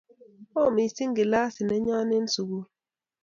oo 0.59 0.69
mising 0.75 1.13
kilasit 1.17 1.65
nenyoo 1.67 2.01
eng 2.15 2.31
sukul 2.33 2.63